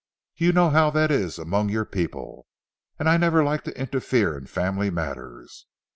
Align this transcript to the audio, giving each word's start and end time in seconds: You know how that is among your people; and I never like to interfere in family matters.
You 0.35 0.51
know 0.51 0.71
how 0.71 0.89
that 0.89 1.11
is 1.11 1.37
among 1.37 1.69
your 1.69 1.85
people; 1.85 2.47
and 2.97 3.07
I 3.07 3.17
never 3.17 3.43
like 3.43 3.63
to 3.65 3.79
interfere 3.79 4.35
in 4.35 4.47
family 4.47 4.89
matters. 4.89 5.67